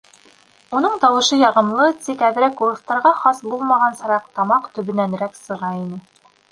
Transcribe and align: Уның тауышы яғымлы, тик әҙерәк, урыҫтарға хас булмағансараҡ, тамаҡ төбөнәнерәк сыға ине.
Уның 0.77 0.95
тауышы 1.03 1.37
яғымлы, 1.41 1.85
тик 2.07 2.25
әҙерәк, 2.29 2.65
урыҫтарға 2.69 3.13
хас 3.21 3.45
булмағансараҡ, 3.53 4.29
тамаҡ 4.41 4.69
төбөнәнерәк 4.79 5.41
сыға 5.45 5.75
ине. 5.83 6.07